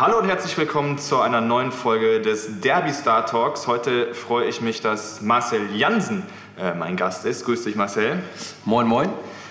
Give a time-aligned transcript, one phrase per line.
[0.00, 3.66] Hallo und herzlich willkommen zu einer neuen Folge des Derby Star Talks.
[3.66, 6.22] Heute freue ich mich, dass Marcel Jansen
[6.56, 7.44] äh, mein Gast ist.
[7.44, 8.22] Grüß dich, Marcel.
[8.64, 9.10] Moin, moin.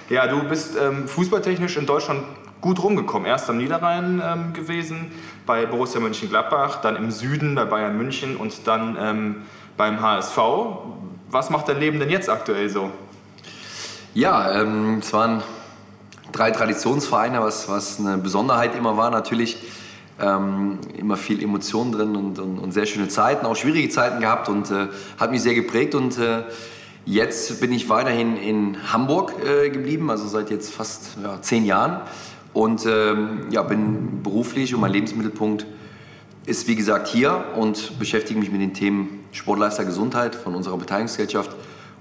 [0.09, 2.23] Ja, du bist ähm, fußballtechnisch in Deutschland
[2.62, 3.28] gut rumgekommen.
[3.28, 5.12] Erst am Niederrhein ähm, gewesen,
[5.46, 9.36] bei Borussia Mönchengladbach, dann im Süden bei Bayern München und dann ähm,
[9.75, 10.38] beim HSV.
[11.30, 12.90] Was macht dein Leben denn jetzt aktuell so?
[14.13, 15.44] Ja, ähm, es waren
[16.31, 19.12] drei Traditionsvereine, was, was eine Besonderheit immer war.
[19.12, 19.58] Natürlich
[20.22, 24.48] ähm, immer viel Emotionen drin und, und, und, sehr schöne Zeiten, auch schwierige Zeiten gehabt
[24.48, 24.88] und äh,
[25.20, 25.95] hat mich sehr geprägt.
[25.95, 26.44] Und äh,
[27.05, 32.02] jetzt bin ich weiterhin in Hamburg äh, geblieben, also seit jetzt fast ja, zehn Jahren.
[32.53, 35.66] Und ähm, ja, bin beruflich und mein Lebensmittelpunkt
[36.45, 40.77] ist wie gesagt hier und beschäftige mich mit den Themen Sport, Lifestyle, Gesundheit von unserer
[40.77, 41.52] Beteiligungsgesellschaft,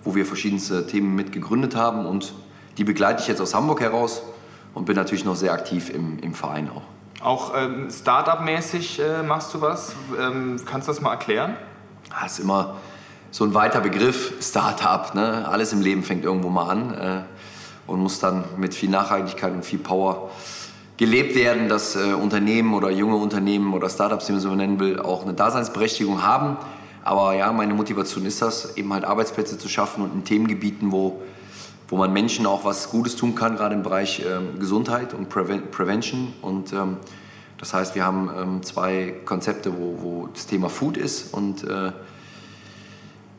[0.05, 2.33] wo wir verschiedenste Themen mit gegründet haben und
[2.79, 4.23] die begleite ich jetzt aus Hamburg heraus
[4.75, 6.83] und bin natürlich noch sehr aktiv im, im Verein auch.
[7.23, 9.95] Auch ähm, Startup-mäßig äh, machst du was?
[10.21, 11.57] Ähm, kannst du das mal erklären?
[12.09, 12.77] Das ah, ist immer
[13.31, 15.15] so ein weiter Begriff, Startup.
[15.15, 15.47] Ne?
[15.49, 19.65] Alles im Leben fängt irgendwo mal an äh, und muss dann mit viel Nachhaltigkeit und
[19.65, 20.31] viel Power
[20.97, 25.01] gelebt werden, dass äh, Unternehmen oder junge Unternehmen oder Startups, wie man so nennen will,
[25.01, 26.57] auch eine Daseinsberechtigung haben.
[27.07, 31.23] Aber ja, meine Motivation ist das, eben halt Arbeitsplätze zu schaffen und in Themengebieten, wo
[31.89, 35.71] wo man Menschen auch was Gutes tun kann, gerade im Bereich ähm, Gesundheit und Preven
[35.71, 36.33] Prevention.
[36.43, 36.97] Und ähm,
[37.59, 41.93] das heißt, wir haben ähm, zwei Konzepte, wo, wo, das Thema Food ist und äh,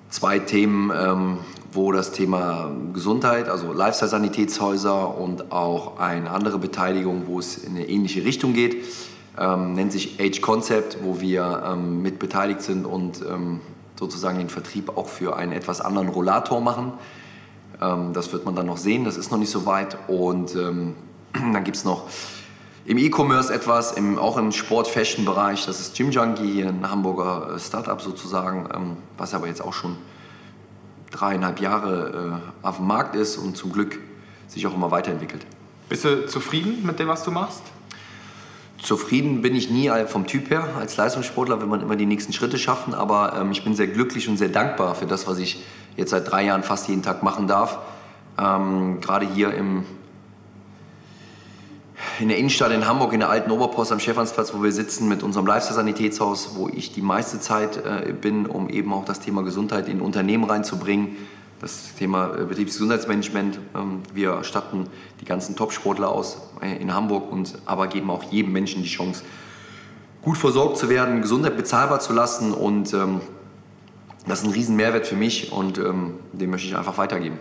[0.09, 1.37] zwei Themen, ähm,
[1.73, 7.87] wo das Thema Gesundheit, also Lifestyle-Sanitätshäuser und auch eine andere Beteiligung, wo es in eine
[7.87, 8.77] ähnliche Richtung geht,
[9.39, 13.23] ähm, nennt sich Age Concept, wo wir ähm, mit beteiligt sind und
[13.99, 16.93] sozusagen den Vertrieb auch für einen etwas anderen Rollator machen
[17.81, 19.97] ähm, das wird man dann noch sehen, das ist noch nicht so weit.
[20.07, 20.95] Und ähm,
[21.33, 22.03] dann gibt es noch
[22.85, 25.65] im E-Commerce etwas, im, auch im Sport-Fashion-Bereich.
[25.65, 29.97] Das ist Gym Junkie, ein Hamburger äh, Startup sozusagen, ähm, was aber jetzt auch schon
[31.11, 33.99] dreieinhalb Jahre äh, auf dem Markt ist und zum Glück
[34.47, 35.45] sich auch immer weiterentwickelt.
[35.89, 37.61] Bist du zufrieden mit dem, was du machst?
[38.81, 40.69] Zufrieden bin ich nie vom Typ her.
[40.79, 44.29] Als Leistungssportler will man immer die nächsten Schritte schaffen, aber ähm, ich bin sehr glücklich
[44.29, 45.63] und sehr dankbar für das, was ich
[45.95, 47.79] jetzt seit drei Jahren fast jeden Tag machen darf.
[48.37, 49.83] Ähm, Gerade hier im,
[52.19, 55.23] in der Innenstadt in Hamburg, in der alten Oberpost am Stephansplatz, wo wir sitzen mit
[55.23, 59.89] unserem Lifestyle-Sanitätshaus, wo ich die meiste Zeit äh, bin, um eben auch das Thema Gesundheit
[59.89, 61.17] in Unternehmen reinzubringen.
[61.59, 63.59] Das Thema äh, Betriebsgesundheitsmanagement.
[63.75, 64.87] Ähm, wir statten
[65.21, 69.23] die ganzen Top-Sportler aus äh, in Hamburg und aber geben auch jedem Menschen die Chance,
[70.21, 73.21] gut versorgt zu werden, Gesundheit bezahlbar zu lassen und ähm,
[74.27, 77.39] das ist ein riesen Mehrwert für mich und ähm, den möchte ich einfach weitergeben.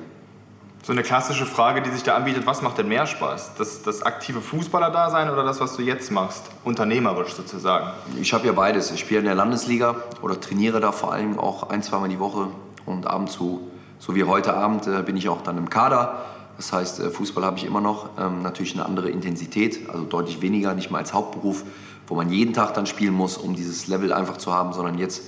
[0.86, 3.56] So eine klassische Frage, die sich da anbietet, was macht denn mehr Spaß?
[3.58, 7.90] Das, das aktive Fußballer-Dasein oder das, was du jetzt machst, unternehmerisch sozusagen?
[8.20, 8.92] Ich habe ja beides.
[8.92, 12.50] Ich spiele in der Landesliga oder trainiere da vor allem auch ein, zweimal die Woche
[12.84, 13.62] und abends so,
[13.98, 16.24] so wie heute Abend äh, bin ich auch dann im Kader.
[16.56, 20.40] Das heißt, äh, Fußball habe ich immer noch, ähm, natürlich eine andere Intensität, also deutlich
[20.40, 21.64] weniger, nicht mal als Hauptberuf,
[22.06, 25.22] wo man jeden Tag dann spielen muss, um dieses Level einfach zu haben, sondern jetzt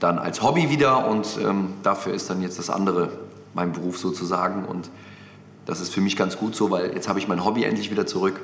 [0.00, 3.10] dann als Hobby wieder und ähm, dafür ist dann jetzt das andere
[3.54, 4.90] mein Beruf sozusagen und
[5.64, 8.06] das ist für mich ganz gut so, weil jetzt habe ich mein Hobby endlich wieder
[8.06, 8.40] zurück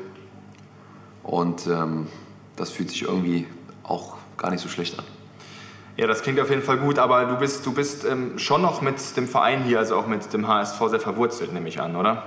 [1.22, 2.08] und ähm,
[2.56, 3.46] das fühlt sich irgendwie
[3.84, 5.04] auch gar nicht so schlecht an.
[5.96, 8.80] Ja, das klingt auf jeden Fall gut, aber du bist, du bist ähm, schon noch
[8.80, 12.22] mit dem Verein hier, also auch mit dem HSV sehr verwurzelt, nehme ich an, oder?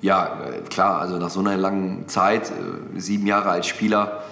[0.00, 4.22] Ja, äh, klar, also nach so einer langen Zeit, äh, sieben Jahre als Spieler,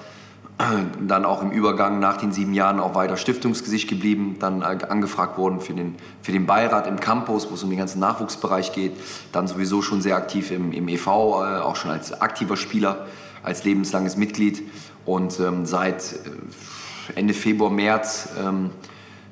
[1.06, 5.60] dann auch im Übergang nach den sieben Jahren auch weiter Stiftungsgesicht geblieben, dann angefragt worden
[5.60, 8.92] für den, für den Beirat im Campus, wo es um den ganzen Nachwuchsbereich geht,
[9.30, 11.10] dann sowieso schon sehr aktiv im, im EV, äh,
[11.60, 13.06] auch schon als aktiver Spieler,
[13.44, 14.62] als lebenslanges Mitglied
[15.06, 16.30] und ähm, seit äh,
[17.14, 18.70] Ende Februar, März ähm,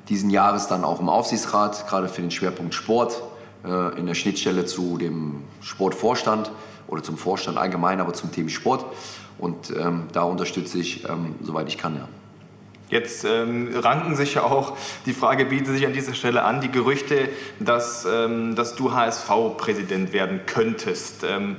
[0.09, 3.21] diesen Jahres dann auch im Aufsichtsrat, gerade für den Schwerpunkt Sport,
[3.65, 6.51] äh, in der Schnittstelle zu dem Sportvorstand
[6.87, 8.85] oder zum Vorstand allgemein, aber zum Thema Sport.
[9.37, 12.07] Und ähm, da unterstütze ich, ähm, soweit ich kann, ja.
[12.89, 16.71] Jetzt ähm, ranken sich ja auch, die Frage bietet sich an dieser Stelle an, die
[16.71, 17.27] Gerüchte,
[17.59, 21.25] dass, ähm, dass du HSV-Präsident werden könntest.
[21.29, 21.57] Ähm,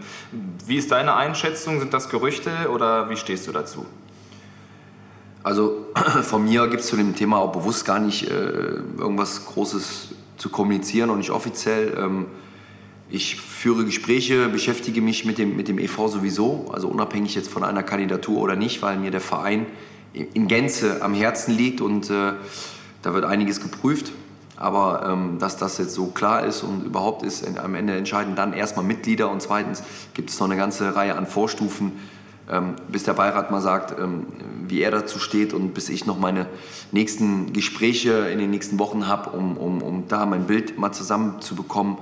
[0.65, 1.81] wie ist deine Einschätzung?
[1.81, 3.85] Sind das Gerüchte oder wie stehst du dazu?
[5.43, 5.87] Also
[6.23, 8.33] von mir gibt es zu dem Thema auch bewusst gar nicht äh,
[8.99, 11.97] irgendwas Großes zu kommunizieren und nicht offiziell.
[11.99, 12.27] Ähm,
[13.11, 17.65] ich führe Gespräche, beschäftige mich mit dem, mit dem EV sowieso, also unabhängig jetzt von
[17.65, 19.67] einer Kandidatur oder nicht, weil mir der Verein
[20.13, 22.33] in Gänze am Herzen liegt und äh,
[23.03, 24.13] da wird einiges geprüft.
[24.57, 28.53] Aber ähm, dass das jetzt so klar ist und überhaupt ist, am Ende entscheiden dann
[28.53, 29.85] erstmal Mitglieder und zweitens
[30.15, 31.93] gibt es noch eine ganze Reihe an Vorstufen,
[32.51, 34.27] ähm, bis der Beirat mal sagt, ähm,
[34.67, 36.47] wie er dazu steht und bis ich noch meine
[36.93, 41.99] nächsten Gespräche in den nächsten Wochen habe, um, um, um da mein Bild mal zusammenzubekommen,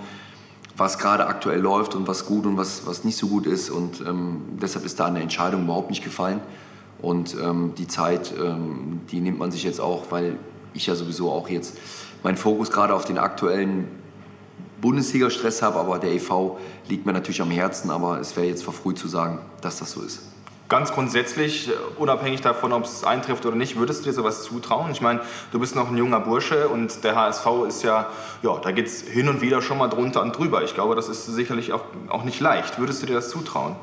[0.76, 3.70] was gerade aktuell läuft und was gut und was, was nicht so gut ist.
[3.70, 6.40] Und ähm, deshalb ist da eine Entscheidung überhaupt nicht gefallen.
[7.00, 10.36] Und ähm, die Zeit, ähm, die nimmt man sich jetzt auch, weil
[10.74, 11.76] ich ja sowieso auch jetzt
[12.22, 13.88] meinen Fokus gerade auf den aktuellen
[14.80, 16.58] Bundesliga-Stress habe, aber der EV
[16.88, 20.02] liegt mir natürlich am Herzen, aber es wäre jetzt verfrüht zu sagen, dass das so
[20.02, 20.20] ist.
[20.68, 24.90] Ganz grundsätzlich, äh, unabhängig davon, ob es eintrifft oder nicht, würdest du dir sowas zutrauen?
[24.90, 25.20] Ich meine,
[25.52, 28.08] du bist noch ein junger Bursche und der HSV ist ja,
[28.42, 30.64] ja, da geht es hin und wieder schon mal drunter und drüber.
[30.64, 32.80] Ich glaube, das ist sicherlich auch, auch nicht leicht.
[32.80, 33.76] Würdest du dir das zutrauen?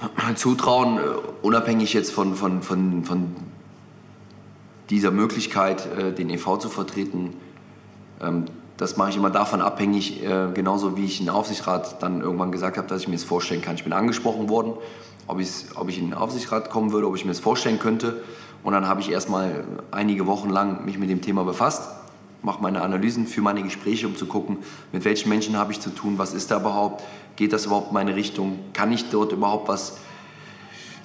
[0.34, 1.00] Zutrauen, äh,
[1.42, 3.36] unabhängig jetzt von, von, von, von
[4.90, 7.36] dieser Möglichkeit, äh, den EV zu vertreten,
[8.20, 8.46] ähm,
[8.76, 10.22] das mache ich immer davon abhängig,
[10.54, 13.74] genauso wie ich in Aufsichtsrat dann irgendwann gesagt habe, dass ich mir das vorstellen kann.
[13.74, 14.74] Ich bin angesprochen worden
[15.28, 15.38] ob,
[15.76, 18.22] ob ich in den Aufsichtsrat kommen würde, ob ich mir das vorstellen könnte.
[18.64, 21.88] Und dann habe ich erstmal einige Wochen lang mich mit dem Thema befasst,
[22.42, 24.58] mache meine Analysen für meine Gespräche, um zu gucken,
[24.92, 27.04] mit welchen Menschen habe ich zu tun, was ist da überhaupt,
[27.36, 29.98] geht das überhaupt in meine Richtung, kann ich dort überhaupt was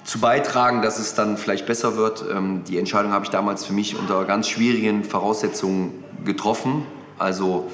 [0.04, 2.24] zu beitragen, dass es dann vielleicht besser wird.
[2.30, 6.84] Ähm, die Entscheidung habe ich damals für mich unter ganz schwierigen Voraussetzungen getroffen.
[7.18, 7.70] Also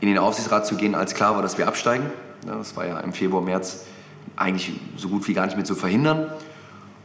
[0.00, 2.10] in den Aufsichtsrat zu gehen, als klar war, dass wir absteigen.
[2.46, 3.84] Das war ja im Februar, März
[4.36, 6.26] eigentlich so gut wie gar nicht mehr zu verhindern.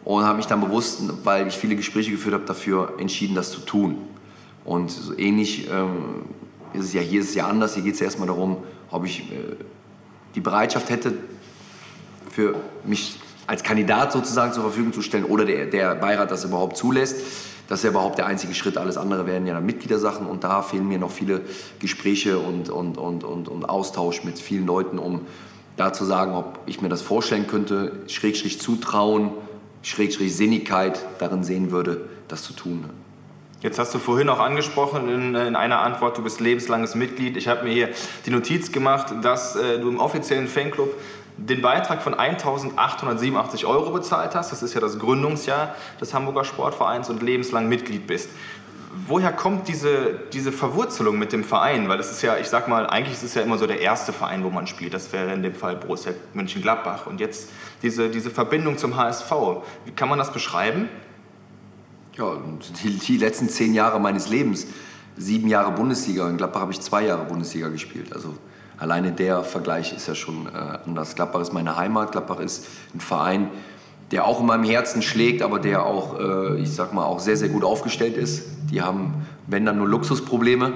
[0.03, 3.61] Und habe mich dann bewusst, weil ich viele Gespräche geführt habe, dafür entschieden, das zu
[3.61, 3.97] tun.
[4.65, 6.23] Und so ähnlich ähm,
[6.73, 7.75] ist es ja hier ist es ja anders.
[7.75, 8.57] Hier geht es ja erstmal darum,
[8.91, 9.55] ob ich äh,
[10.35, 11.13] die Bereitschaft hätte,
[12.29, 16.77] für mich als Kandidat sozusagen zur Verfügung zu stellen oder der, der Beirat das überhaupt
[16.77, 17.17] zulässt.
[17.67, 18.77] Das ist ja überhaupt der einzige Schritt.
[18.77, 21.41] Alles andere werden ja dann Mitgliedersachen und da fehlen mir noch viele
[21.79, 25.21] Gespräche und, und, und, und, und Austausch mit vielen Leuten, um
[25.77, 29.31] da zu sagen, ob ich mir das vorstellen könnte, Schrägstrich Zutrauen,
[29.81, 32.89] Schrägstrich Sinnigkeit darin sehen würde, das zu tun.
[33.61, 37.37] Jetzt hast du vorhin auch angesprochen in, in einer Antwort, du bist lebenslanges Mitglied.
[37.37, 37.89] Ich habe mir hier
[38.25, 40.93] die Notiz gemacht, dass äh, du im offiziellen Fanclub
[41.37, 44.51] den Beitrag von 1.887 Euro bezahlt hast.
[44.51, 48.29] Das ist ja das Gründungsjahr des Hamburger Sportvereins und lebenslang Mitglied bist
[49.07, 51.89] woher kommt diese, diese Verwurzelung mit dem Verein?
[51.89, 54.13] Weil das ist ja, ich sag mal, eigentlich ist es ja immer so der erste
[54.13, 54.93] Verein, wo man spielt.
[54.93, 57.07] Das wäre in dem Fall Borussia Mönchengladbach.
[57.07, 57.49] Und jetzt
[57.81, 59.31] diese, diese Verbindung zum HSV.
[59.85, 60.89] Wie kann man das beschreiben?
[62.15, 62.37] Ja,
[62.83, 64.67] die, die letzten zehn Jahre meines Lebens.
[65.17, 66.29] Sieben Jahre Bundesliga.
[66.29, 68.13] In Gladbach habe ich zwei Jahre Bundesliga gespielt.
[68.13, 68.35] Also
[68.77, 71.15] alleine der Vergleich ist ja schon äh, anders.
[71.15, 72.11] Gladbach ist meine Heimat.
[72.11, 73.49] Gladbach ist ein Verein,
[74.13, 77.35] der auch in meinem Herzen schlägt, aber der auch, äh, ich sag mal, auch sehr,
[77.35, 78.43] sehr gut aufgestellt ist.
[78.69, 80.71] Die haben, wenn dann nur Luxusprobleme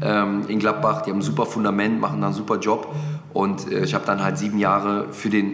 [0.00, 2.94] ähm, in Gladbach, die haben ein super Fundament, machen dann einen super Job.
[3.34, 5.52] Und äh, ich habe dann halt sieben Jahre für den,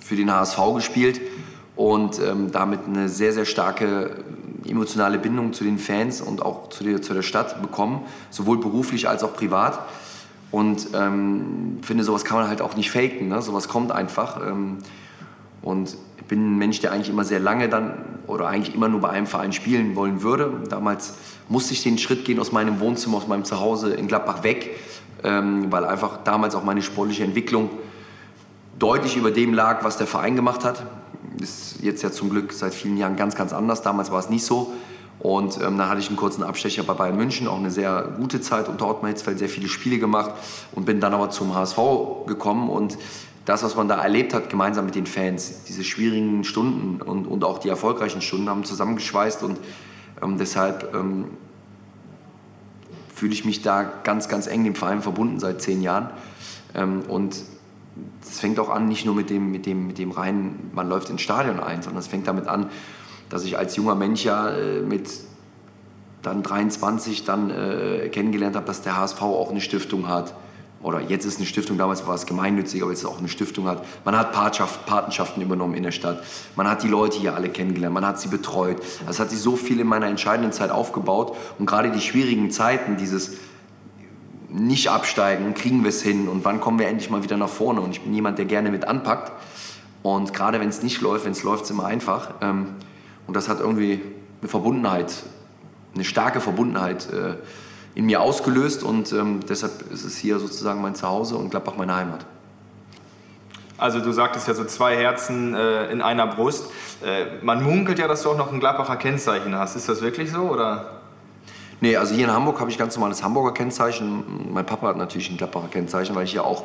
[0.00, 1.22] für den HSV gespielt
[1.76, 4.22] und ähm, damit eine sehr, sehr starke
[4.68, 9.08] emotionale Bindung zu den Fans und auch zu der, zu der Stadt bekommen, sowohl beruflich
[9.08, 9.78] als auch privat.
[10.50, 13.28] Und ähm, finde, sowas kann man halt auch nicht faken.
[13.28, 13.40] Ne?
[13.40, 14.46] Sowas kommt einfach.
[14.46, 14.76] Ähm,
[15.62, 17.94] und ich bin ein Mensch, der eigentlich immer sehr lange dann
[18.26, 20.52] oder eigentlich immer nur bei einem Verein spielen wollen würde.
[20.68, 21.14] Damals
[21.48, 24.76] musste ich den Schritt gehen aus meinem Wohnzimmer, aus meinem Zuhause in Gladbach weg,
[25.24, 27.70] ähm, weil einfach damals auch meine sportliche Entwicklung
[28.78, 30.84] deutlich über dem lag, was der Verein gemacht hat.
[31.40, 33.82] Ist jetzt ja zum Glück seit vielen Jahren ganz, ganz anders.
[33.82, 34.72] Damals war es nicht so.
[35.20, 38.40] Und ähm, dann hatte ich einen kurzen Abstecher bei Bayern München, auch eine sehr gute
[38.40, 40.32] Zeit unter Ottmar Hitzfeld, sehr viele Spiele gemacht
[40.72, 41.78] und bin dann aber zum HSV
[42.26, 42.96] gekommen und
[43.44, 47.44] das, was man da erlebt hat, gemeinsam mit den Fans, diese schwierigen Stunden und, und
[47.44, 49.58] auch die erfolgreichen Stunden haben zusammengeschweißt und
[50.22, 51.26] ähm, deshalb ähm,
[53.14, 56.10] fühle ich mich da ganz, ganz eng dem Verein verbunden seit zehn Jahren.
[56.74, 57.36] Ähm, und
[58.22, 61.10] es fängt auch an, nicht nur mit dem, mit, dem, mit dem rein, man läuft
[61.10, 62.70] ins Stadion ein, sondern es fängt damit an,
[63.28, 65.08] dass ich als junger Mensch ja äh, mit
[66.22, 70.34] dann 23 dann äh, kennengelernt habe, dass der HSV auch eine Stiftung hat
[70.82, 73.66] oder jetzt ist eine Stiftung, damals war es gemeinnützig, aber jetzt ist auch eine Stiftung
[73.66, 73.84] hat.
[74.04, 76.22] Man hat Patenschaften übernommen in der Stadt.
[76.56, 78.78] Man hat die Leute hier alle kennengelernt, man hat sie betreut.
[79.06, 81.36] Das hat sich so viel in meiner entscheidenden Zeit aufgebaut.
[81.58, 83.36] Und gerade die schwierigen Zeiten, dieses
[84.48, 87.82] nicht absteigen, kriegen wir es hin und wann kommen wir endlich mal wieder nach vorne.
[87.82, 89.32] Und ich bin jemand, der gerne mit anpackt.
[90.02, 92.30] Und gerade wenn es nicht läuft, wenn es läuft, ist immer einfach.
[92.40, 92.68] Ähm,
[93.26, 94.00] und das hat irgendwie
[94.40, 95.12] eine Verbundenheit,
[95.94, 97.34] eine starke Verbundenheit äh,
[97.94, 101.96] in mir ausgelöst und ähm, deshalb ist es hier sozusagen mein Zuhause und Gladbach meine
[101.96, 102.24] Heimat.
[103.80, 106.66] Also du sagtest ja so zwei Herzen äh, in einer Brust.
[107.02, 109.74] Äh, man munkelt ja, dass du auch noch ein Gladbacher Kennzeichen hast.
[109.74, 111.00] Ist das wirklich so oder?
[111.80, 114.52] Nee, also hier in Hamburg habe ich ganz normales Hamburger Kennzeichen.
[114.52, 116.64] Mein Papa hat natürlich ein Gladbacher Kennzeichen, weil ich ja auch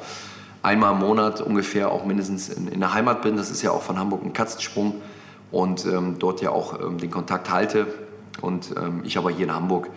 [0.61, 3.37] einmal im Monat ungefähr auch mindestens in, in der Heimat bin.
[3.37, 5.01] Das ist ja auch von Hamburg ein Katzensprung
[5.51, 7.87] und ähm, dort ja auch ähm, den Kontakt halte.
[8.41, 9.89] Und ähm, ich aber hier in Hamburg.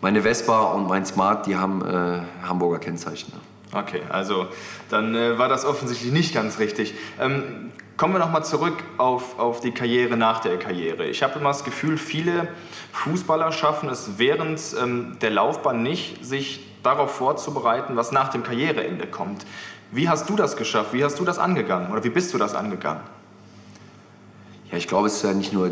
[0.00, 3.32] Meine Vespa und mein Smart, die haben äh, Hamburger Kennzeichen.
[3.72, 4.46] Okay, also
[4.90, 6.94] dann äh, war das offensichtlich nicht ganz richtig.
[7.20, 11.06] Ähm, kommen wir nochmal zurück auf, auf die Karriere nach der Karriere.
[11.06, 12.48] Ich habe immer das Gefühl, viele
[12.92, 19.06] Fußballer schaffen es während ähm, der Laufbahn nicht, sich darauf vorzubereiten, was nach dem Karriereende
[19.06, 19.44] kommt.
[19.90, 20.92] Wie hast du das geschafft?
[20.92, 21.90] Wie hast du das angegangen?
[21.90, 23.02] Oder wie bist du das angegangen?
[24.70, 25.70] Ja, ich glaube, es ist ja nicht nur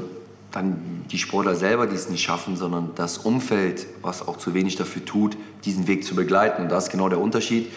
[0.55, 4.77] dann die Sportler selber, die es nicht schaffen, sondern das Umfeld, was auch zu wenig
[4.77, 6.63] dafür tut, diesen Weg zu begleiten.
[6.63, 7.73] Und das ist genau der Unterschied.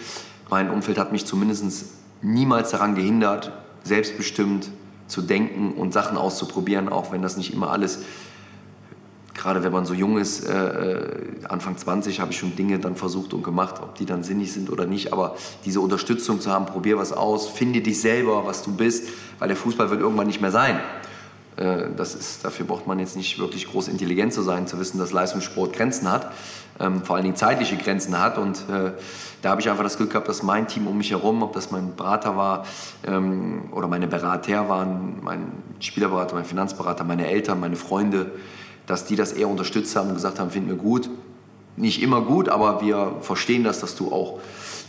[0.49, 1.85] Mein Umfeld hat mich zumindest
[2.21, 3.51] niemals daran gehindert,
[3.83, 4.69] selbstbestimmt
[5.07, 7.99] zu denken und Sachen auszuprobieren, auch wenn das nicht immer alles,
[9.33, 12.95] gerade wenn man so jung ist, äh, äh Anfang 20 habe ich schon Dinge dann
[12.95, 16.65] versucht und gemacht, ob die dann sinnig sind oder nicht, aber diese Unterstützung zu haben,
[16.65, 19.07] probier was aus, finde dich selber, was du bist,
[19.39, 20.79] weil der Fußball wird irgendwann nicht mehr sein.
[21.57, 24.99] Äh, das ist, dafür braucht man jetzt nicht wirklich groß intelligent zu sein, zu wissen,
[24.99, 26.31] dass Leistungssport Grenzen hat,
[26.79, 28.37] ähm, vor allen Dingen zeitliche Grenzen hat.
[28.37, 28.91] Und äh,
[29.41, 31.71] da habe ich einfach das Glück gehabt, dass mein Team um mich herum, ob das
[31.71, 32.65] mein Berater war
[33.05, 38.31] ähm, oder meine Berater waren, mein Spielerberater, mein Finanzberater, meine Eltern, meine Freunde,
[38.85, 41.09] dass die das eher unterstützt haben und gesagt haben, finden wir gut.
[41.75, 44.39] Nicht immer gut, aber wir verstehen das, dass du auch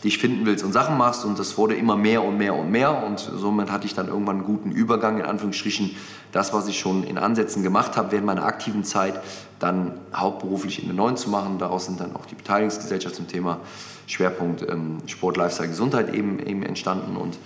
[0.05, 1.25] dich finden willst und Sachen machst.
[1.25, 3.05] Und das wurde immer mehr und mehr und mehr.
[3.05, 5.97] Und somit hatte ich dann irgendwann einen guten Übergang, in Anführungsstrichen,
[6.33, 9.21] das, was ich schon in Ansätzen gemacht habe während meiner aktiven Zeit,
[9.59, 11.59] dann hauptberuflich in den neuen zu machen.
[11.59, 13.61] Daraus sind dann auch die Beteiligungsgesellschaft zum Thema
[14.07, 17.17] Schwerpunkt ähm, Sport, Lifestyle, Gesundheit eben, eben entstanden.
[17.17, 17.39] Und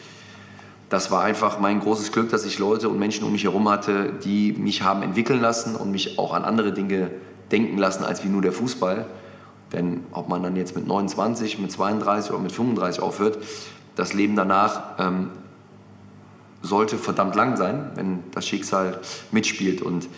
[0.91, 4.13] das war einfach mein großes Glück, dass ich Leute und Menschen um mich herum hatte,
[4.25, 7.11] die mich haben entwickeln lassen und mich auch an andere Dinge
[7.51, 9.07] denken lassen als wie nur der Fußball.
[9.73, 13.38] Denn ob man dann jetzt mit 29, mit 32 oder mit 35 aufhört,
[13.97, 15.31] das Leben danach ähm,
[16.62, 19.00] sollte verdammt lang sein, wenn das Schicksal
[19.31, 19.83] mitspielt.
[19.83, 20.09] Und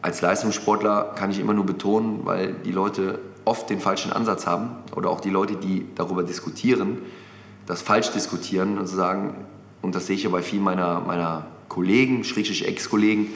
[0.00, 4.76] als Leistungssportler kann ich immer nur betonen, weil die Leute oft den falschen Ansatz haben
[4.94, 6.98] oder auch die Leute, die darüber diskutieren,
[7.66, 9.34] das falsch diskutieren und sagen,
[9.80, 13.28] und das sehe ich ja bei vielen meiner, meiner Kollegen, schrägstrich Ex-Kollegen,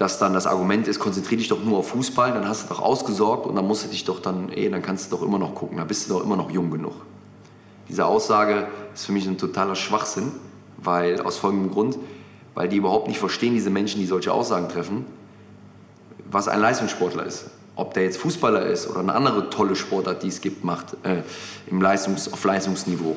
[0.00, 2.80] dass dann das Argument ist, konzentriere dich doch nur auf Fußball, dann hast du doch
[2.80, 5.54] ausgesorgt und dann musst du dich doch dann, ey, dann kannst du doch immer noch
[5.54, 6.94] gucken, dann bist du doch immer noch jung genug.
[7.86, 10.32] Diese Aussage ist für mich ein totaler Schwachsinn,
[10.78, 11.98] weil aus folgendem Grund,
[12.54, 15.04] weil die überhaupt nicht verstehen, diese Menschen, die solche Aussagen treffen,
[16.30, 17.50] was ein Leistungssportler ist.
[17.76, 21.24] Ob der jetzt Fußballer ist oder eine andere tolle Sportart, die es gibt, macht äh,
[21.66, 23.16] im Leistungs-, auf Leistungsniveau,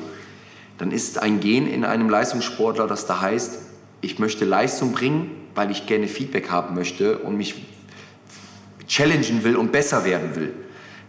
[0.76, 3.58] dann ist ein Gen in einem Leistungssportler, das da heißt,
[4.02, 7.54] ich möchte Leistung bringen, weil ich gerne Feedback haben möchte und mich
[8.86, 10.52] challengen will und besser werden will.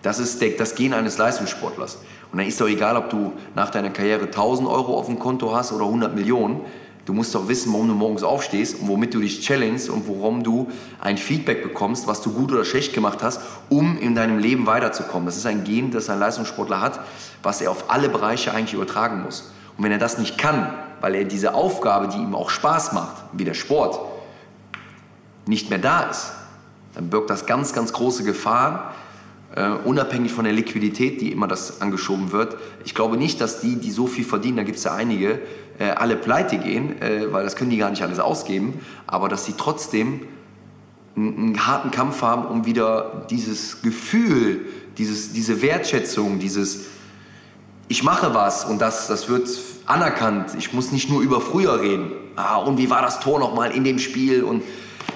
[0.02, 1.98] Das ist das Gen eines Leistungssportlers.
[2.32, 5.56] Und dann ist doch egal, ob du nach deiner Karriere 1000 Euro auf dem Konto
[5.56, 6.62] hast oder 100 Millionen.
[7.06, 10.44] Du musst doch wissen, warum du morgens aufstehst und womit du dich challengest und warum
[10.44, 10.68] du
[11.00, 15.28] ein Feedback bekommst, was du gut oder schlecht gemacht hast, um in deinem Leben weiterzukommen.
[15.28, 17.00] Das ist ein Gen, das ein Leistungssportler hat,
[17.44, 19.52] was er auf alle Bereiche eigentlich übertragen muss.
[19.78, 23.24] Und wenn er das nicht kann, weil er diese Aufgabe, die ihm auch Spaß macht,
[23.34, 24.00] wie der Sport,
[25.46, 26.32] nicht mehr da ist,
[26.94, 28.80] dann birgt das ganz, ganz große Gefahren,
[29.56, 32.58] äh, unabhängig von der Liquidität, die immer das angeschoben wird.
[32.84, 35.40] Ich glaube nicht, dass die, die so viel verdienen, da gibt es ja einige,
[35.78, 39.46] äh, alle pleite gehen, äh, weil das können die gar nicht alles ausgeben, aber dass
[39.46, 40.22] sie trotzdem
[41.16, 44.66] einen, harten Kampf haben, um wieder dieses Gefühl,
[44.98, 46.86] dieses, diese Wertschätzung, dieses
[47.88, 49.48] ich mache was und das, das wird
[49.86, 50.56] anerkannt.
[50.58, 52.12] Ich muss nicht nur über früher reden.
[52.36, 54.44] Ah, und wie war das Tor nochmal in dem Spiel?
[54.44, 54.64] Und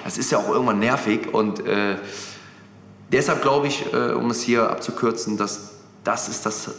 [0.04, 1.32] das ist ja auch irgendwann nervig.
[1.32, 1.96] Und äh,
[3.12, 5.70] deshalb glaube ich, äh, um es hier abzukürzen, dass
[6.04, 6.70] das ist das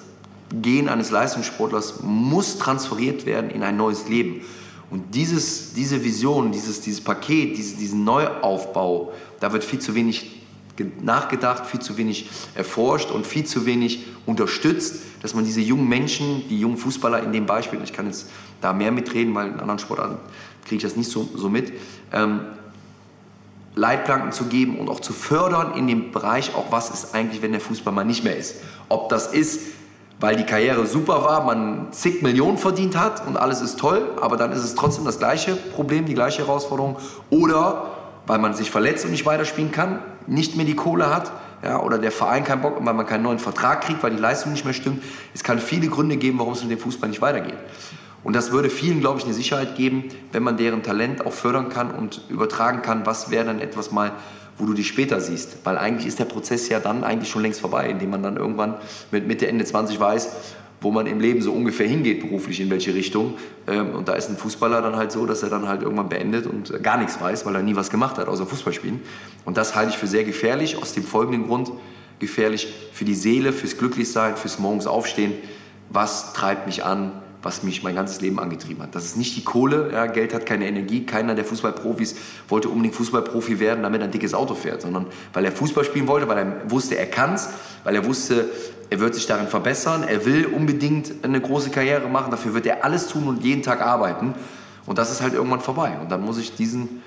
[0.62, 4.42] Gen eines Leistungssportlers, muss transferiert werden in ein neues Leben.
[4.90, 10.42] Und dieses, diese Vision, dieses, dieses Paket, diese, diesen Neuaufbau, da wird viel zu wenig
[11.02, 16.48] nachgedacht, viel zu wenig erforscht und viel zu wenig unterstützt, dass man diese jungen Menschen,
[16.50, 19.80] die jungen Fußballer in dem Beispiel, ich kann jetzt da mehr mitreden, weil in anderen
[19.80, 20.18] Sportarten
[20.66, 21.72] kriege ich das nicht so, so mit,
[22.12, 22.42] ähm,
[23.76, 27.52] Leitplanken zu geben und auch zu fördern in dem Bereich, auch was ist eigentlich, wenn
[27.52, 28.58] der Fußball mal nicht mehr ist.
[28.90, 29.62] Ob das ist,
[30.20, 34.38] weil die Karriere super war, man zig Millionen verdient hat und alles ist toll, aber
[34.38, 36.98] dann ist es trotzdem das gleiche Problem, die gleiche Herausforderung.
[37.30, 37.88] Oder
[38.28, 41.32] weil man sich verletzt und nicht weiterspielen kann, nicht mehr die Kohle hat,
[41.64, 44.52] ja, oder der Verein keinen Bock, weil man keinen neuen Vertrag kriegt, weil die Leistung
[44.52, 45.04] nicht mehr stimmt.
[45.34, 47.58] Es kann viele Gründe geben, warum es mit dem Fußball nicht weitergeht.
[48.24, 51.70] Und das würde vielen, glaube ich, eine Sicherheit geben, wenn man deren Talent auch fördern
[51.70, 54.12] kann und übertragen kann, was wäre dann etwas mal,
[54.58, 55.58] wo du dich später siehst.
[55.64, 58.76] Weil eigentlich ist der Prozess ja dann eigentlich schon längst vorbei, indem man dann irgendwann
[59.10, 60.30] mit Mitte, Ende 20 weiß,
[60.82, 63.36] wo man im Leben so ungefähr hingeht beruflich, in welche Richtung.
[63.68, 66.48] Ähm, und da ist ein Fußballer dann halt so, dass er dann halt irgendwann beendet
[66.48, 69.02] und gar nichts weiß, weil er nie was gemacht hat, außer Fußball spielen.
[69.46, 71.72] Und das halte ich für sehr gefährlich, aus dem folgenden Grund
[72.20, 75.34] gefährlich für die Seele, fürs Glücklichsein, fürs morgens Aufstehen.
[75.90, 77.12] Was treibt mich an?
[77.44, 78.94] Was mich mein ganzes Leben angetrieben hat.
[78.94, 81.06] Das ist nicht die Kohle, ja, Geld hat keine Energie.
[81.06, 82.16] Keiner der Fußballprofis
[82.48, 86.08] wollte unbedingt Fußballprofi werden, damit er ein dickes Auto fährt, sondern weil er Fußball spielen
[86.08, 87.50] wollte, weil er wusste, er kann es,
[87.84, 88.50] weil er wusste,
[88.90, 92.84] er wird sich darin verbessern, er will unbedingt eine große Karriere machen, dafür wird er
[92.84, 94.36] alles tun und jeden Tag arbeiten.
[94.86, 95.98] Und das ist halt irgendwann vorbei.
[96.02, 97.02] Und dann muss ich diesen,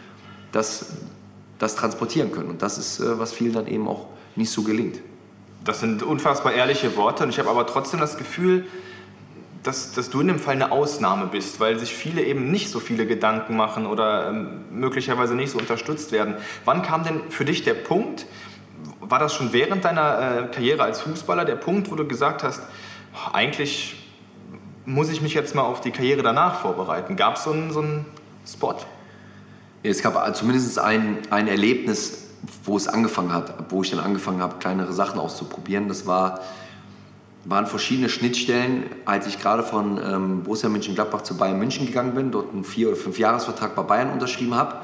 [0.51, 0.87] das,
[1.59, 2.49] das transportieren können.
[2.51, 5.01] Und das ist, äh, was vielen dann eben auch nicht so gelingt.
[5.65, 8.67] Das sind unfassbar ehrliche Worte und ich habe aber trotzdem das Gefühl,
[9.65, 12.81] dass, dass du in dem Fall eine Ausnahme bist, weil sich viele eben nicht so
[12.81, 16.37] viele Gedanken machen oder ähm, möglicherweise nicht so unterstützt werden.
[16.67, 18.27] Wann kam denn für dich der Punkt,
[19.01, 22.63] war das schon während deiner äh, Karriere als Fußballer der Punkt, wo du gesagt hast,
[23.33, 23.97] eigentlich
[24.85, 27.17] muss ich mich jetzt mal auf die Karriere danach vorbereiten?
[27.17, 28.05] Gab es so einen, so einen
[28.47, 28.77] Spot?
[29.83, 32.29] Es gab zumindest ein, ein Erlebnis,
[32.65, 35.89] wo es angefangen hat, wo ich dann angefangen habe, kleinere Sachen auszuprobieren.
[35.89, 36.41] Das war
[37.45, 42.31] waren verschiedene Schnittstellen, als ich gerade von ähm, Borussia Mönchengladbach zu Bayern München gegangen bin,
[42.31, 44.77] dort einen vier- oder fünf Jahresvertrag bei Bayern unterschrieben habe,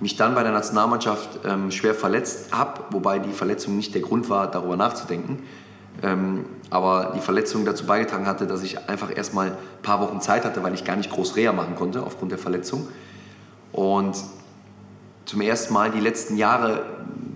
[0.00, 4.28] mich dann bei der Nationalmannschaft ähm, schwer verletzt habe, wobei die Verletzung nicht der Grund
[4.28, 5.44] war, darüber nachzudenken,
[6.02, 10.44] ähm, aber die Verletzung dazu beigetragen hatte, dass ich einfach erstmal ein paar Wochen Zeit
[10.44, 12.88] hatte, weil ich gar nicht groß Reha machen konnte aufgrund der Verletzung.
[13.70, 14.16] Und
[15.24, 16.84] zum ersten Mal die letzten Jahre,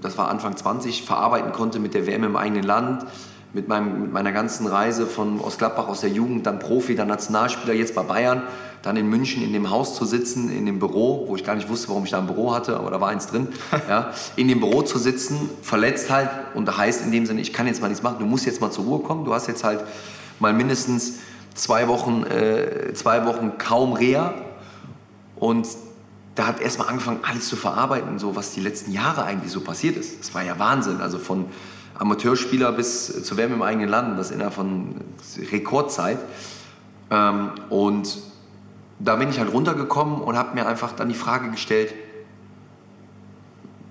[0.00, 3.06] das war Anfang 20, verarbeiten konnte mit der WM im eigenen Land,
[3.56, 7.72] mit, meinem, mit meiner ganzen Reise von Ostgladbach aus der Jugend, dann Profi, dann Nationalspieler,
[7.72, 8.42] jetzt bei Bayern,
[8.82, 11.70] dann in München in dem Haus zu sitzen, in dem Büro, wo ich gar nicht
[11.70, 13.48] wusste, warum ich da ein Büro hatte, aber da war eins drin,
[13.88, 17.54] ja, in dem Büro zu sitzen, verletzt halt und da heißt in dem Sinne, ich
[17.54, 19.64] kann jetzt mal nichts machen, du musst jetzt mal zur Ruhe kommen, du hast jetzt
[19.64, 19.82] halt
[20.38, 21.14] mal mindestens
[21.54, 24.34] zwei Wochen, äh, zwei Wochen kaum Reha
[25.36, 25.66] und
[26.34, 29.96] da hat erstmal angefangen, alles zu verarbeiten, so was die letzten Jahre eigentlich so passiert
[29.96, 30.20] ist.
[30.20, 31.00] Das war ja Wahnsinn.
[31.00, 31.46] Also von
[31.98, 34.96] Amateurspieler bis zu WM im eigenen Land, das innerhalb von
[35.50, 36.18] Rekordzeit.
[37.10, 38.18] Ähm, und
[38.98, 41.94] da bin ich halt runtergekommen und habe mir einfach dann die Frage gestellt,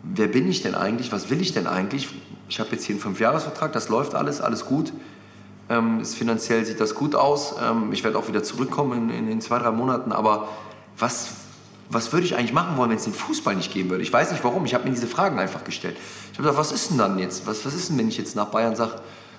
[0.04, 2.10] wer bin ich denn eigentlich, was will ich denn eigentlich?
[2.48, 4.94] Ich habe jetzt hier einen Fünfjahresvertrag, das läuft alles, alles gut.
[5.68, 7.56] Ähm, ist, finanziell sieht das gut aus.
[7.62, 10.48] Ähm, ich werde auch wieder zurückkommen in, in, in zwei, drei Monaten, aber
[10.98, 11.30] was,
[11.90, 14.04] was würde ich eigentlich machen wollen, wenn es den Fußball nicht geben würde?
[14.04, 15.98] Ich weiß nicht warum, ich habe mir diese Fragen einfach gestellt.
[16.32, 17.46] Ich habe gedacht, was ist denn dann jetzt?
[17.48, 18.94] Was, was ist denn, wenn ich jetzt nach Bayern sage,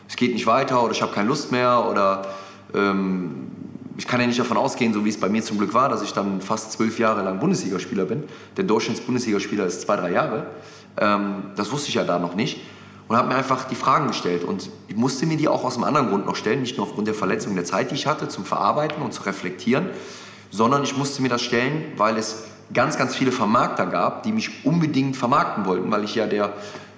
[0.09, 2.27] es geht nicht weiter oder ich habe keine Lust mehr oder
[2.75, 3.51] ähm,
[3.99, 6.03] ich kann ja nicht davon ausgehen, so wie es bei mir zum Glück war, dass
[6.03, 8.25] ich dann fast zwölf Jahre lang Bundesligaspieler bin.
[8.57, 10.47] Der Durchschnitts-Bundesligaspieler ist zwei, drei Jahre.
[10.99, 12.61] Ähm, das wusste ich ja da noch nicht.
[13.09, 14.45] Und habe mir einfach die Fragen gestellt.
[14.45, 17.07] Und ich musste mir die auch aus einem anderen Grund noch stellen, nicht nur aufgrund
[17.07, 19.91] der Verletzung der Zeit, die ich hatte, zum Verarbeiten und zu reflektieren,
[20.51, 24.65] sondern ich musste mir das stellen, weil es ganz, ganz viele Vermarkter gab, die mich
[24.65, 26.53] unbedingt vermarkten wollten, weil ich ja der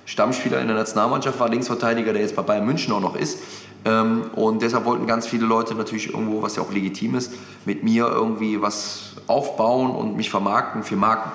[0.06, 3.40] Stammspieler in der Nationalmannschaft war, Linksverteidiger, der jetzt bei Bayern München auch noch ist.
[3.84, 7.32] Ähm, und deshalb wollten ganz viele Leute natürlich irgendwo, was ja auch legitim ist,
[7.66, 11.30] mit mir irgendwie was aufbauen und mich vermarkten für Marken.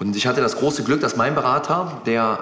[0.00, 2.38] Und ich hatte das große Glück, dass mein Berater, der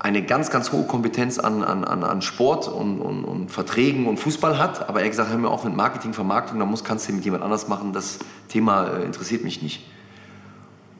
[0.00, 4.58] eine ganz, ganz hohe Kompetenz an, an, an Sport und, und, und Verträgen und Fußball
[4.58, 4.88] hat.
[4.88, 7.24] Aber er hat gesagt, hör mir auf mit Marketing, Vermarktung, da muss, kannst du mit
[7.24, 9.86] jemand anders machen, das Thema äh, interessiert mich nicht.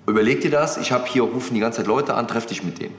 [0.06, 2.78] Überleg dir das, ich habe hier, rufen die ganze Zeit Leute an, treff dich mit
[2.78, 2.94] denen.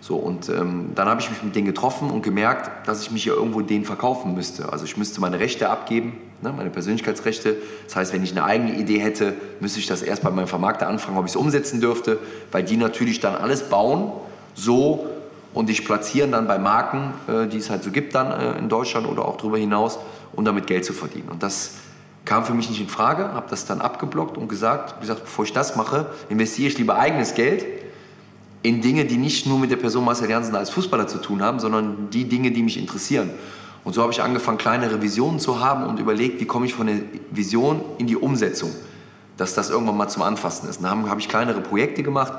[0.00, 3.26] So, und ähm, dann habe ich mich mit denen getroffen und gemerkt, dass ich mich
[3.26, 4.72] ja irgendwo denen verkaufen müsste.
[4.72, 7.56] Also ich müsste meine Rechte abgeben, ne, meine Persönlichkeitsrechte.
[7.84, 10.88] Das heißt, wenn ich eine eigene Idee hätte, müsste ich das erst bei meinem Vermarkter
[10.88, 12.18] anfragen, ob ich es umsetzen dürfte,
[12.50, 14.12] weil die natürlich dann alles bauen,
[14.54, 15.06] so
[15.54, 18.68] und dich platzieren dann bei Marken, äh, die es halt so gibt dann äh, in
[18.68, 19.98] Deutschland oder auch darüber hinaus,
[20.34, 21.28] um damit Geld zu verdienen.
[21.30, 21.74] Und das
[22.24, 25.52] kam für mich nicht in Frage, habe das dann abgeblockt und gesagt, gesagt, bevor ich
[25.52, 27.64] das mache, investiere ich lieber eigenes Geld
[28.62, 31.60] in Dinge, die nicht nur mit der Person Marcel Janssen als Fußballer zu tun haben,
[31.60, 33.30] sondern die Dinge, die mich interessieren.
[33.84, 36.86] Und so habe ich angefangen, kleinere Visionen zu haben und überlegt, wie komme ich von
[36.86, 36.96] der
[37.30, 38.70] Vision in die Umsetzung,
[39.36, 40.78] dass das irgendwann mal zum Anfassen ist.
[40.78, 42.32] Und dann habe ich kleinere Projekte gemacht,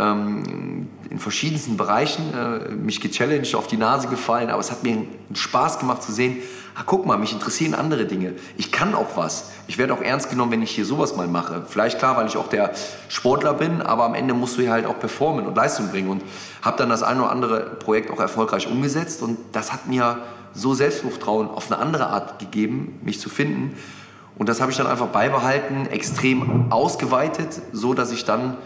[0.00, 4.92] ähm, in verschiedensten Bereichen äh, mich gechallenged, auf die Nase gefallen, aber es hat mir
[4.92, 6.38] einen Spaß gemacht zu sehen,
[6.74, 8.34] ah, guck mal, mich interessieren andere Dinge.
[8.56, 9.50] Ich kann auch was.
[9.66, 11.64] Ich werde auch ernst genommen, wenn ich hier sowas mal mache.
[11.68, 12.72] Vielleicht klar, weil ich auch der
[13.08, 16.08] Sportler bin, aber am Ende musst du hier halt auch performen und Leistung bringen.
[16.08, 16.22] Und
[16.62, 20.18] habe dann das eine oder andere Projekt auch erfolgreich umgesetzt und das hat mir
[20.52, 23.76] so Selbstvertrauen auf eine andere Art gegeben, mich zu finden.
[24.36, 28.56] Und das habe ich dann einfach beibehalten, extrem ausgeweitet, so dass ich dann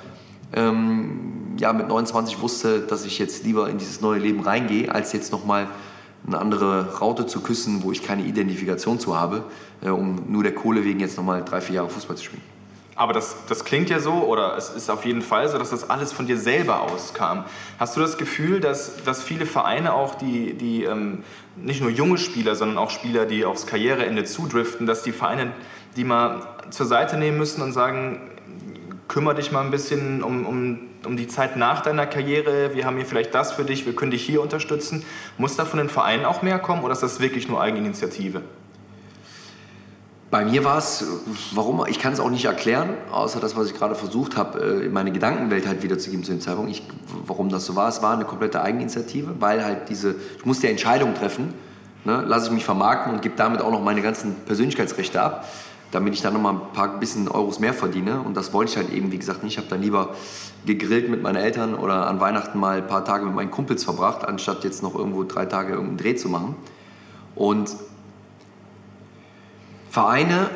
[0.54, 5.12] ähm, ja, mit 29 wusste, dass ich jetzt lieber in dieses neue Leben reingehe, als
[5.12, 5.68] jetzt nochmal
[6.26, 9.44] eine andere Raute zu küssen, wo ich keine Identifikation zu habe,
[9.82, 12.42] äh, um nur der Kohle wegen jetzt nochmal drei, vier Jahre Fußball zu spielen.
[12.96, 15.90] Aber das, das klingt ja so, oder es ist auf jeden Fall so, dass das
[15.90, 17.44] alles von dir selber auskam.
[17.78, 21.24] Hast du das Gefühl, dass, dass viele Vereine auch, die, die ähm,
[21.56, 25.52] nicht nur junge Spieler, sondern auch Spieler, die aufs Karriereende zudriften, dass die Vereine
[25.96, 28.20] die mal zur Seite nehmen müssen und sagen,
[29.08, 32.96] kümmere dich mal ein bisschen um, um, um die Zeit nach deiner Karriere, wir haben
[32.96, 35.04] hier vielleicht das für dich, wir können dich hier unterstützen.
[35.38, 38.42] Muss da von den Vereinen auch mehr kommen oder ist das wirklich nur Eigeninitiative?
[40.30, 41.04] Bei mir war es,
[41.52, 44.86] warum, ich kann es auch nicht erklären, außer das, was ich gerade versucht habe, äh,
[44.86, 46.72] in meine Gedankenwelt halt wiederzugeben zu dem Zeitpunkt.
[46.72, 46.82] Ich,
[47.24, 50.72] warum das so war, es war eine komplette Eigeninitiative, weil halt diese, ich musste ja
[50.72, 51.54] Entscheidungen treffen,
[52.04, 55.46] ne, lasse ich mich vermarkten und gebe damit auch noch meine ganzen Persönlichkeitsrechte ab
[55.94, 58.20] damit ich dann noch mal ein paar bisschen Euros mehr verdiene.
[58.20, 59.52] Und das wollte ich halt eben, wie gesagt, nicht.
[59.52, 60.14] Ich habe dann lieber
[60.66, 64.24] gegrillt mit meinen Eltern oder an Weihnachten mal ein paar Tage mit meinen Kumpels verbracht,
[64.24, 66.56] anstatt jetzt noch irgendwo drei Tage irgendeinen Dreh zu machen.
[67.36, 67.76] Und
[69.88, 70.50] Vereine,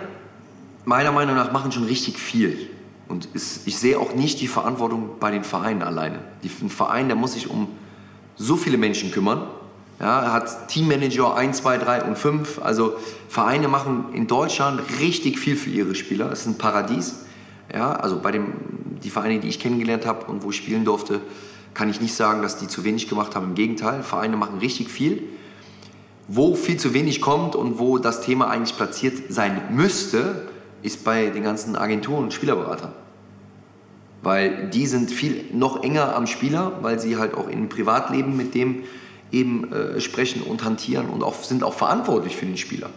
[0.84, 2.70] meiner Meinung nach, machen schon richtig viel.
[3.06, 6.18] Und ich sehe auch nicht die Verantwortung bei den Vereinen alleine.
[6.62, 7.68] ein Verein, der muss sich um
[8.34, 9.46] so viele Menschen kümmern
[10.00, 12.60] ja, er hat Teammanager 1, 2, 3 und 5.
[12.62, 12.96] Also
[13.28, 16.30] Vereine machen in Deutschland richtig viel für ihre Spieler.
[16.30, 17.24] Es ist ein Paradies.
[17.74, 18.52] Ja, also bei dem,
[19.02, 21.20] die Vereine, die ich kennengelernt habe und wo ich spielen durfte,
[21.74, 23.48] kann ich nicht sagen, dass die zu wenig gemacht haben.
[23.48, 25.22] Im Gegenteil, Vereine machen richtig viel.
[26.28, 30.48] Wo viel zu wenig kommt und wo das Thema eigentlich platziert sein müsste,
[30.82, 32.92] ist bei den ganzen Agenturen und Spielerberatern.
[34.22, 38.54] Weil die sind viel noch enger am Spieler, weil sie halt auch im Privatleben mit
[38.54, 38.84] dem
[39.30, 42.90] eben äh, sprechen und hantieren und auch, sind auch verantwortlich für den Spieler.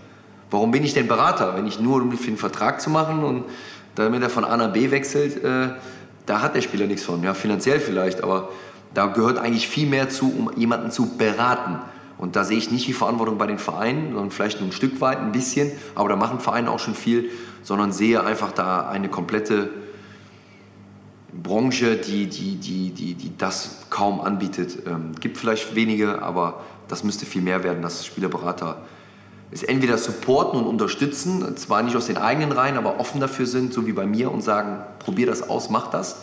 [0.49, 1.55] Warum bin ich denn Berater?
[1.55, 3.45] Wenn ich nur um für einen Vertrag zu machen und
[3.95, 5.69] damit er von A nach B wechselt, äh,
[6.25, 7.23] da hat der Spieler nichts von.
[7.23, 8.49] Ja, finanziell vielleicht, aber
[8.93, 11.79] da gehört eigentlich viel mehr zu, um jemanden zu beraten.
[12.17, 15.01] Und da sehe ich nicht die Verantwortung bei den Vereinen, sondern vielleicht nur ein Stück
[15.01, 17.29] weit, ein bisschen, aber da machen Vereine auch schon viel,
[17.63, 19.69] sondern sehe einfach da eine komplette
[21.41, 24.79] Branche, die, die, die, die, die das kaum anbietet.
[24.85, 28.77] Ähm, gibt vielleicht wenige, aber das müsste viel mehr werden, dass Spielerberater
[29.51, 33.73] es entweder supporten und unterstützen, zwar nicht aus den eigenen Reihen, aber offen dafür sind,
[33.73, 36.21] so wie bei mir, und sagen, probier das aus, mach das.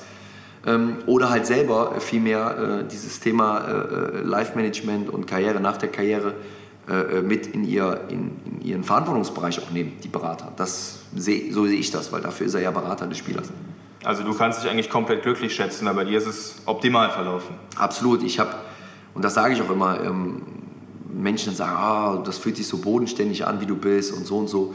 [0.66, 5.76] Ähm, oder halt selber viel mehr äh, dieses Thema äh, äh Life-Management und Karriere nach
[5.76, 6.34] der Karriere
[6.88, 10.52] äh, äh, mit in, ihr, in, in, ihren Verantwortungsbereich auch nehmen, die Berater.
[10.56, 13.48] Das seh, so sehe ich das, weil dafür ist er ja Berater des Spielers.
[14.04, 17.56] Also du kannst dich eigentlich komplett glücklich schätzen, bei dir ist es optimal verlaufen.
[17.76, 18.22] Absolut.
[18.22, 18.54] Ich habe,
[19.14, 20.42] und das sage ich auch immer, ähm,
[21.12, 24.48] Menschen sagen, ah, das fühlt sich so bodenständig an, wie du bist und so und
[24.48, 24.74] so.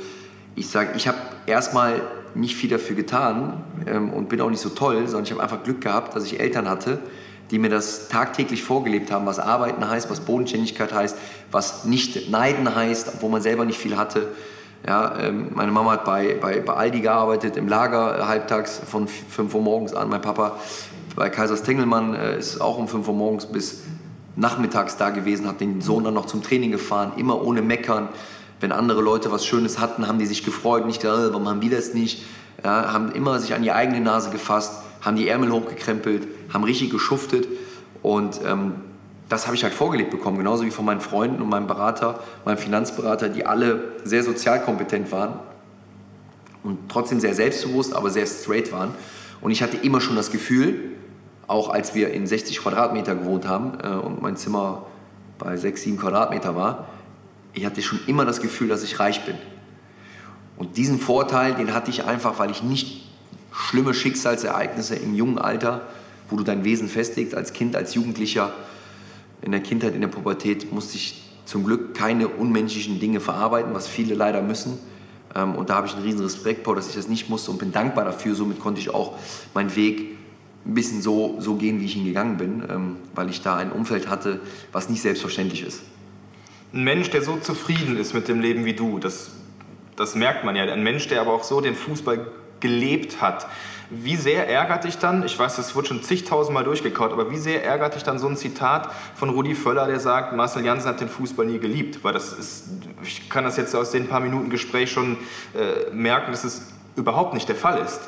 [0.55, 2.01] Ich sage, ich habe erstmal
[2.36, 5.63] nicht viel dafür getan ähm, und bin auch nicht so toll, sondern ich habe einfach
[5.63, 6.99] Glück gehabt, dass ich Eltern hatte,
[7.51, 11.17] die mir das tagtäglich vorgelebt haben, was Arbeiten heißt, was Bodenständigkeit heißt,
[11.51, 14.29] was nicht Neiden heißt, wo man selber nicht viel hatte.
[14.86, 19.08] Ja, ähm, meine Mama hat bei, bei, bei Aldi gearbeitet, im Lager äh, halbtags von
[19.08, 20.10] 5 Uhr morgens an.
[20.10, 20.58] Mein Papa
[21.15, 23.84] bei Kaisers Tengelmann äh, ist auch um 5 Uhr morgens bis
[24.36, 28.10] nachmittags da gewesen, hat den Sohn dann noch zum Training gefahren, immer ohne Meckern.
[28.60, 31.69] Wenn andere Leute was Schönes hatten, haben die sich gefreut, nicht gesagt, warum haben wir
[31.69, 32.26] das nicht?
[32.63, 36.89] Ja, haben immer sich an die eigene Nase gefasst, haben die Ärmel hochgekrempelt, haben richtig
[36.89, 37.48] geschuftet
[38.02, 38.76] und ähm,
[39.29, 42.57] das habe ich halt vorgelebt bekommen, genauso wie von meinen Freunden und meinem Berater, meinem
[42.57, 45.39] Finanzberater, die alle sehr sozialkompetent waren
[46.63, 48.91] und trotzdem sehr selbstbewusst, aber sehr straight waren.
[49.41, 50.91] Und ich hatte immer schon das Gefühl,
[51.47, 54.86] auch als wir in 60 Quadratmeter gewohnt haben äh, und mein Zimmer
[55.38, 56.88] bei 6, 7 Quadratmeter war,
[57.53, 59.36] ich hatte schon immer das Gefühl, dass ich reich bin.
[60.57, 63.09] Und diesen Vorteil, den hatte ich einfach, weil ich nicht
[63.51, 65.81] schlimme Schicksalsereignisse im jungen Alter,
[66.29, 68.53] wo du dein Wesen festigst, als Kind, als Jugendlicher,
[69.43, 73.88] in der Kindheit, in der Pubertät musste ich zum Glück keine unmenschlichen Dinge verarbeiten, was
[73.88, 74.79] viele leider müssen.
[75.36, 77.58] Ähm, und da habe ich einen riesen Respekt vor, dass ich das nicht musste und
[77.58, 78.36] bin dankbar dafür.
[78.36, 79.17] Somit konnte ich auch
[79.53, 80.17] meinen Weg
[80.65, 83.71] ein bisschen so, so gehen, wie ich ihn gegangen bin, ähm, weil ich da ein
[83.71, 84.39] Umfeld hatte,
[84.71, 85.82] was nicht selbstverständlich ist.
[86.73, 89.32] Ein Mensch, der so zufrieden ist mit dem Leben wie du, das,
[89.97, 90.63] das merkt man ja.
[90.63, 92.25] Ein Mensch, der aber auch so den Fußball
[92.63, 93.45] gelebt hat,
[93.91, 97.63] wie sehr ärgert dich dann, ich weiß, das wird schon zigtausendmal durchgekaut, aber wie sehr
[97.63, 101.10] ärgert dich dann so ein Zitat von Rudi Völler, der sagt, Marcel Janssen hat den
[101.10, 102.04] Fußball nie geliebt?
[102.04, 102.69] Weil das ist,
[103.04, 105.17] ich kann das jetzt aus den paar Minuten Gespräch schon
[105.54, 108.02] äh, merken, dass es überhaupt nicht der Fall ist.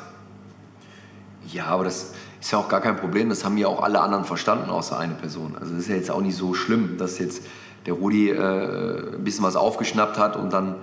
[1.52, 3.28] Ja, aber das ist ja auch gar kein Problem.
[3.28, 5.56] Das haben ja auch alle anderen verstanden, außer eine Person.
[5.60, 7.42] Also es ist ja jetzt auch nicht so schlimm, dass jetzt
[7.86, 10.76] der Rudi äh, ein bisschen was aufgeschnappt hat und dann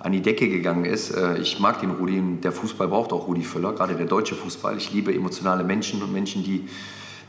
[0.00, 1.10] an die Decke gegangen ist.
[1.10, 4.34] Äh, ich mag den Rudi und der Fußball braucht auch Rudi Völler, gerade der deutsche
[4.34, 4.76] Fußball.
[4.76, 6.68] Ich liebe emotionale Menschen und Menschen, die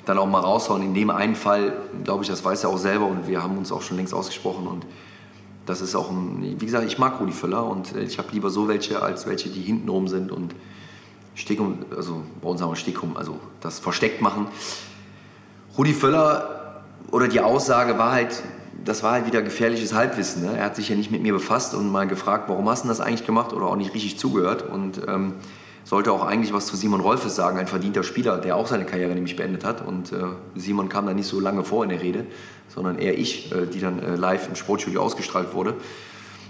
[0.05, 0.81] dann auch mal raushauen.
[0.81, 3.71] In dem einen Fall, glaube ich, das weiß er auch selber und wir haben uns
[3.71, 4.85] auch schon längst ausgesprochen und
[5.65, 8.49] das ist auch ein, wie gesagt, ich mag Rudi Völler und äh, ich habe lieber
[8.49, 10.55] so welche als welche, die hinten rum sind und
[11.35, 14.47] Stickum, also bei uns haben wir Stickum, also das versteckt machen.
[15.77, 18.43] Rudi Völler oder die Aussage war halt,
[18.83, 20.43] das war halt wieder gefährliches Halbwissen.
[20.43, 20.57] Ne?
[20.57, 23.01] Er hat sich ja nicht mit mir befasst und mal gefragt, warum hast du das
[23.01, 25.33] eigentlich gemacht oder auch nicht richtig zugehört und ähm,
[25.83, 29.13] sollte auch eigentlich was zu Simon Rolfes sagen, ein verdienter Spieler, der auch seine Karriere
[29.13, 30.17] nämlich beendet hat und äh,
[30.55, 32.25] Simon kam da nicht so lange vor in der Rede,
[32.67, 35.75] sondern eher ich, äh, die dann äh, live im Sportstudio ausgestrahlt wurde.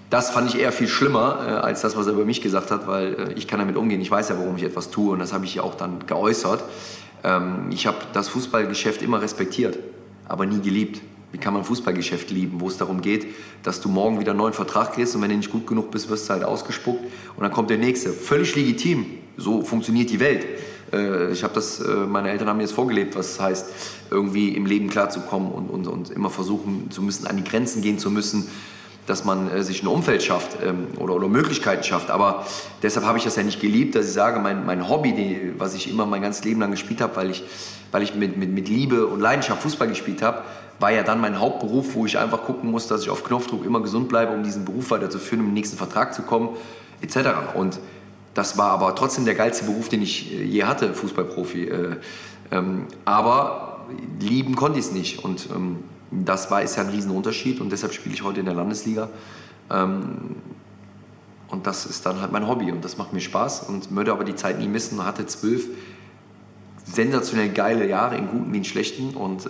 [0.10, 2.88] Das fand ich eher viel schlimmer äh, als das, was er über mich gesagt hat,
[2.88, 4.02] weil äh, ich kann damit umgehen.
[4.02, 6.64] Ich weiß ja, warum ich etwas tue und das habe ich ja auch dann geäußert.
[7.24, 9.78] Ähm, ich habe das Fußballgeschäft immer respektiert,
[10.28, 11.02] aber nie geliebt.
[11.32, 13.28] Wie kann man Fußballgeschäft lieben, wo es darum geht,
[13.64, 16.10] dass du morgen wieder einen neuen Vertrag kriegst und wenn du nicht gut genug bist,
[16.10, 17.04] wirst du halt ausgespuckt
[17.36, 18.10] und dann kommt der nächste.
[18.10, 19.06] Völlig legitim.
[19.38, 20.46] So funktioniert die Welt.
[20.92, 23.66] Äh, ich habe das, äh, meine Eltern haben mir das vorgelebt, was es heißt,
[24.12, 28.00] irgendwie im Leben klarzukommen und, und, und immer versuchen zu müssen, an die Grenzen gehen
[28.00, 28.48] zu müssen,
[29.06, 32.12] dass man äh, sich ein Umfeld schafft ähm, oder, oder Möglichkeiten schafft.
[32.12, 32.46] Aber
[32.84, 35.90] deshalb habe ich das ja nicht geliebt, dass ich sage, mein, mein Hobby, was ich
[35.90, 37.44] immer mein ganzes Leben lang gespielt habe, weil ich,
[37.92, 40.44] weil ich mit, mit, mit Liebe und Leidenschaft Fußball gespielt habe,
[40.80, 43.82] war ja dann mein Hauptberuf, wo ich einfach gucken muss, dass ich auf Knopfdruck immer
[43.82, 46.50] gesund bleibe, um diesen Beruf weiterzuführen, um den nächsten Vertrag zu kommen,
[47.02, 47.30] etc.
[47.56, 47.80] Und
[48.34, 51.64] das war aber trotzdem der geilste Beruf, den ich äh, je hatte, Fußballprofi.
[51.66, 51.96] Äh,
[52.52, 53.86] ähm, aber
[54.20, 55.24] lieben konnte ich es nicht.
[55.24, 58.56] Und ähm, das war, ist ja ein Riesenunterschied und deshalb spiele ich heute in der
[58.56, 59.10] Landesliga.
[59.70, 60.36] Ähm,
[61.50, 64.24] und das ist dann halt mein Hobby und das macht mir Spaß und würde aber
[64.24, 65.04] die Zeit nie missen.
[65.04, 65.68] Hatte zwölf
[66.86, 69.48] sensationell geile Jahre, in guten wie in schlechten und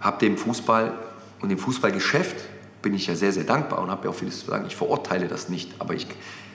[0.00, 0.92] habe dem Fußball
[1.40, 2.36] und dem Fußballgeschäft
[2.82, 4.64] bin ich ja sehr, sehr dankbar und habe ja auch vieles zu sagen.
[4.66, 6.06] Ich verurteile das nicht, aber ich,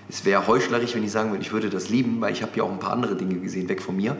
[0.10, 2.64] es wäre heuchlerisch, wenn ich sagen würde, ich würde das lieben, weil ich habe ja
[2.64, 4.18] auch ein paar andere Dinge gesehen, weg von mir,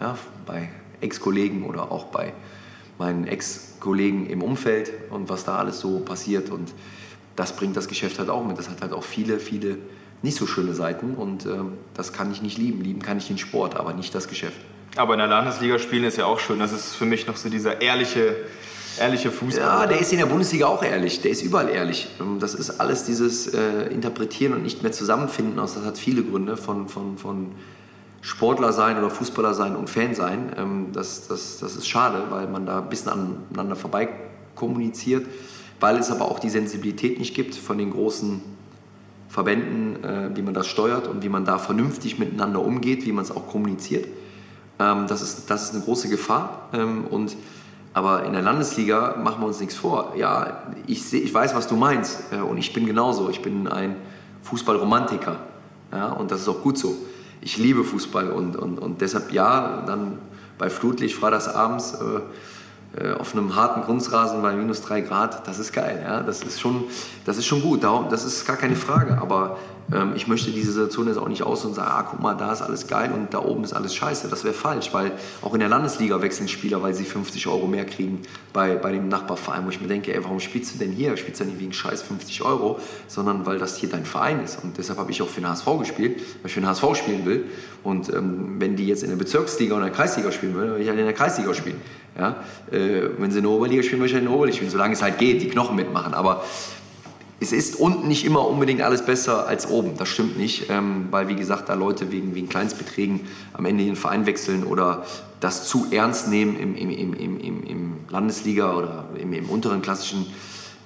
[0.00, 0.68] ja, bei
[1.00, 2.32] Ex-Kollegen oder auch bei
[2.98, 6.74] meinen Ex-Kollegen im Umfeld und was da alles so passiert und
[7.36, 8.58] das bringt das Geschäft halt auch mit.
[8.58, 9.78] Das hat halt auch viele, viele
[10.20, 11.60] nicht so schöne Seiten und äh,
[11.94, 12.82] das kann ich nicht lieben.
[12.82, 14.60] Lieben kann ich den Sport, aber nicht das Geschäft.
[14.96, 16.58] Aber in der Landesliga spielen ist ja auch schön.
[16.58, 18.36] Das ist für mich noch so dieser ehrliche,
[18.98, 19.62] ehrliche Fußball.
[19.62, 21.20] Ja, der ist in der Bundesliga auch ehrlich.
[21.20, 22.08] Der ist überall ehrlich.
[22.40, 25.56] Das ist alles dieses äh, Interpretieren und nicht mehr zusammenfinden.
[25.56, 27.52] Das hat viele Gründe von, von, von
[28.20, 30.52] Sportler sein oder Fußballer sein und Fan sein.
[30.58, 34.08] Ähm, das, das, das ist schade, weil man da ein bisschen aneinander vorbei
[34.56, 35.26] kommuniziert.
[35.78, 38.42] Weil es aber auch die Sensibilität nicht gibt von den großen
[39.28, 43.24] Verbänden, äh, wie man das steuert und wie man da vernünftig miteinander umgeht, wie man
[43.24, 44.06] es auch kommuniziert.
[44.80, 46.68] Ähm, das, ist, das ist eine große Gefahr.
[46.72, 47.36] Ähm, und,
[47.92, 50.14] aber in der Landesliga machen wir uns nichts vor.
[50.16, 52.32] Ja, ich, seh, ich weiß, was du meinst.
[52.32, 53.28] Äh, und ich bin genauso.
[53.30, 53.96] Ich bin ein
[54.42, 55.36] Fußballromantiker.
[55.92, 56.96] Ja, und das ist auch gut so.
[57.42, 60.18] Ich liebe Fußball und, und, und deshalb ja, dann
[60.58, 62.20] bei Flutlicht freitagsabends äh,
[62.96, 66.02] äh, auf einem harten Kunstrasen bei minus drei Grad, das ist geil.
[66.04, 66.22] Ja?
[66.22, 66.84] Das, ist schon,
[67.24, 69.18] das ist schon gut, das ist gar keine Frage.
[69.20, 69.58] Aber
[69.92, 72.52] ähm, ich möchte diese Situation jetzt auch nicht aus und sagen, ah, guck mal, da
[72.52, 74.28] ist alles geil und da oben ist alles scheiße.
[74.28, 77.84] Das wäre falsch, weil auch in der Landesliga wechseln Spieler, weil sie 50 Euro mehr
[77.84, 78.22] kriegen
[78.52, 81.16] bei, bei dem Nachbarverein, wo ich mir denke, ey, warum spielst du denn hier?
[81.16, 84.62] Spielst du nicht wegen scheiß 50 Euro, sondern weil das hier dein Verein ist.
[84.62, 87.24] Und deshalb habe ich auch für den HSV gespielt, weil ich für den HSV spielen
[87.26, 87.44] will.
[87.82, 90.82] Und ähm, wenn die jetzt in der Bezirksliga oder in der Kreisliga spielen würden, würde
[90.82, 91.80] ich halt in der Kreisliga spielen.
[92.18, 92.36] Ja?
[92.70, 94.94] Äh, wenn sie in der Oberliga spielen, würde ich halt in der Oberliga spielen, solange
[94.94, 96.14] es halt geht, die Knochen mitmachen.
[96.14, 96.44] Aber
[97.40, 99.96] es ist unten nicht immer unbedingt alles besser als oben.
[99.96, 103.20] Das stimmt nicht, ähm, weil wie gesagt, da Leute wegen, wegen Kleinstbeträgen
[103.54, 105.04] am Ende den Verein wechseln oder
[105.40, 110.26] das zu ernst nehmen im, im, im, im, im Landesliga oder im, im unteren klassischen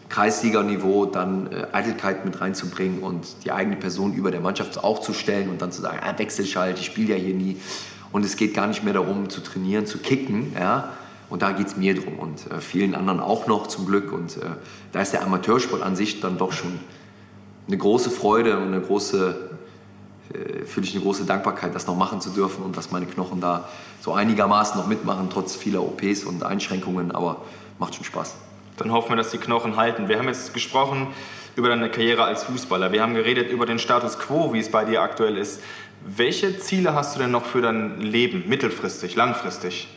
[0.09, 5.13] Kreisliganiveau dann äh, Eitelkeit mit reinzubringen und die eigene Person über der Mannschaft auch zu
[5.13, 7.57] stellen und dann zu sagen, ah, Wechselschalt, ich spiele ja hier nie.
[8.13, 10.93] Und es geht gar nicht mehr darum zu trainieren, zu kicken, ja,
[11.35, 14.13] und da geht es mir drum und äh, vielen anderen auch noch zum Glück.
[14.13, 14.51] Und äh,
[14.93, 16.79] da ist der Amateursport an sich dann doch schon
[17.67, 19.51] eine große Freude und eine große,
[20.33, 23.41] äh, fühle ich eine große Dankbarkeit, das noch machen zu dürfen und dass meine Knochen
[23.41, 23.69] da
[24.01, 27.11] so einigermaßen noch mitmachen, trotz vieler OPs und Einschränkungen.
[27.11, 27.39] Aber
[27.81, 28.37] macht schon Spaß.
[28.77, 30.07] Dann hoffen wir, dass die Knochen halten.
[30.07, 31.09] Wir haben jetzt gesprochen
[31.57, 32.93] über deine Karriere als Fußballer.
[32.93, 35.61] Wir haben geredet über den Status quo, wie es bei dir aktuell ist.
[36.07, 39.89] Welche Ziele hast du denn noch für dein Leben, mittelfristig, langfristig?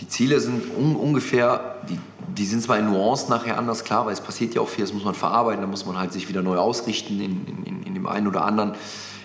[0.00, 4.12] Die Ziele sind un ungefähr, die, die sind zwar in Nuancen nachher anders klar, weil
[4.12, 6.42] es passiert ja auch viel, das muss man verarbeiten, da muss man halt sich wieder
[6.42, 8.72] neu ausrichten in, in, in dem einen oder anderen,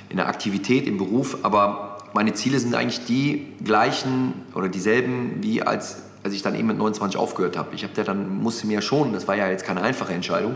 [0.09, 5.61] in der Aktivität, im Beruf, aber meine Ziele sind eigentlich die gleichen oder dieselben, wie
[5.61, 7.75] als, als ich dann eben mit 29 aufgehört habe.
[7.75, 10.53] Ich habe dann, musste mir ja schon, das war ja jetzt keine einfache Entscheidung,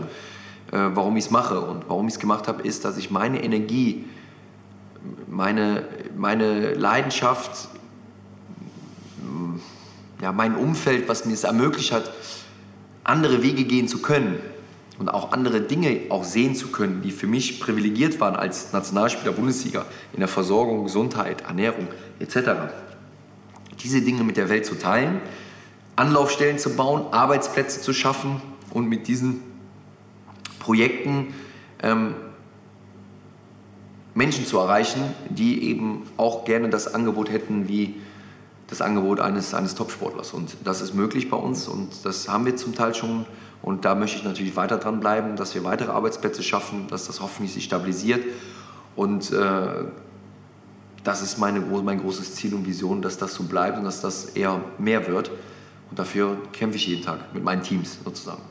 [0.72, 1.60] äh, warum ich es mache.
[1.60, 4.06] Und warum ich es gemacht habe, ist, dass ich meine Energie,
[5.28, 5.84] meine,
[6.16, 7.68] meine Leidenschaft,
[10.20, 12.10] ja, mein Umfeld, was mir es ermöglicht hat,
[13.04, 14.38] andere Wege gehen zu können
[14.98, 19.32] und auch andere Dinge auch sehen zu können, die für mich privilegiert waren als Nationalspieler
[19.32, 22.50] Bundesliga in der Versorgung, Gesundheit, Ernährung etc.
[23.82, 25.20] Diese Dinge mit der Welt zu teilen,
[25.96, 29.42] Anlaufstellen zu bauen, Arbeitsplätze zu schaffen und mit diesen
[30.58, 31.34] Projekten
[31.82, 32.14] ähm,
[34.14, 37.94] Menschen zu erreichen, die eben auch gerne das Angebot hätten wie
[38.70, 40.32] das Angebot eines, eines Topsportlers.
[40.32, 43.26] Und das ist möglich bei uns und das haben wir zum Teil schon.
[43.62, 47.20] Und da möchte ich natürlich weiter dran bleiben, dass wir weitere Arbeitsplätze schaffen, dass das
[47.20, 48.24] hoffentlich sich stabilisiert.
[48.96, 49.84] Und äh,
[51.04, 54.26] das ist meine, mein großes Ziel und Vision, dass das so bleibt und dass das
[54.26, 55.30] eher mehr wird.
[55.90, 58.42] Und dafür kämpfe ich jeden Tag mit meinen Teams sozusagen.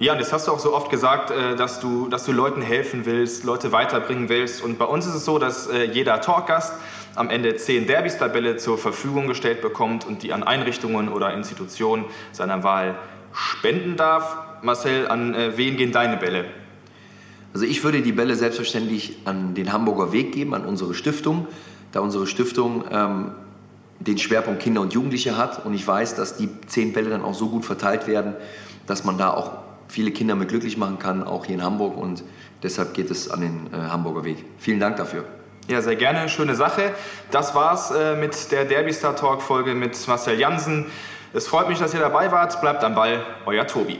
[0.00, 2.62] Ja, und das hast du auch so oft gesagt, äh, dass du, dass du Leuten
[2.62, 4.62] helfen willst, Leute weiterbringen willst.
[4.62, 6.74] Und bei uns ist es so, dass äh, jeder Talkgast
[7.18, 12.62] am Ende zehn Derbys-Tabelle zur Verfügung gestellt bekommt und die an Einrichtungen oder Institutionen seiner
[12.62, 12.96] Wahl
[13.32, 14.36] spenden darf.
[14.62, 16.44] Marcel, an äh, wen gehen deine Bälle?
[17.52, 21.46] Also ich würde die Bälle selbstverständlich an den Hamburger Weg geben, an unsere Stiftung,
[21.92, 23.32] da unsere Stiftung ähm,
[24.00, 27.34] den Schwerpunkt Kinder und Jugendliche hat und ich weiß, dass die zehn Bälle dann auch
[27.34, 28.34] so gut verteilt werden,
[28.86, 31.96] dass man da auch viele Kinder mit glücklich machen kann, auch hier in Hamburg.
[31.96, 32.22] Und
[32.62, 34.44] deshalb geht es an den äh, Hamburger Weg.
[34.58, 35.24] Vielen Dank dafür.
[35.68, 36.30] Ja, sehr gerne.
[36.30, 36.94] Schöne Sache.
[37.30, 40.86] Das war's äh, mit der Derby Star Talk Folge mit Marcel Jansen.
[41.34, 42.58] Es freut mich, dass ihr dabei wart.
[42.62, 43.20] Bleibt am Ball.
[43.44, 43.98] Euer Tobi.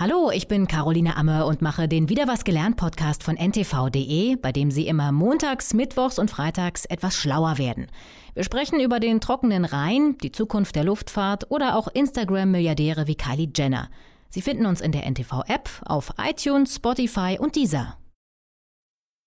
[0.00, 4.52] Hallo, ich bin Caroline Amme und mache den Wieder was gelernt Podcast von ntv.de, bei
[4.52, 7.88] dem Sie immer montags, mittwochs und freitags etwas schlauer werden.
[8.32, 13.50] Wir sprechen über den trockenen Rhein, die Zukunft der Luftfahrt oder auch Instagram-Milliardäre wie Kylie
[13.52, 13.90] Jenner.
[14.28, 17.97] Sie finden uns in der NTV-App, auf iTunes, Spotify und dieser.